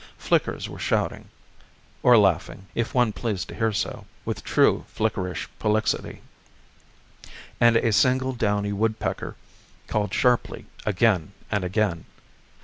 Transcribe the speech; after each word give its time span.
Flickers 0.17 0.67
were 0.67 0.79
shouting 0.79 1.29
or 2.01 2.17
laughing, 2.17 2.65
if 2.73 2.91
one 2.95 3.13
pleased 3.13 3.49
to 3.49 3.53
hear 3.53 3.67
it 3.67 3.75
so 3.75 4.07
with 4.25 4.43
true 4.43 4.83
flickerish 4.91 5.47
prolixity, 5.59 6.21
and 7.59 7.77
a 7.77 7.93
single 7.93 8.33
downy 8.33 8.73
woodpecker 8.73 9.35
called 9.85 10.11
sharply 10.11 10.65
again 10.87 11.33
and 11.51 11.63
again. 11.63 12.05